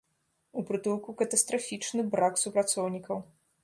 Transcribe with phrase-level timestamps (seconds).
[0.61, 3.27] У прытулку катастрафічны брак супрацоўнікаў.